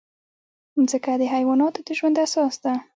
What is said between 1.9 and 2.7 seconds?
ژوند اساس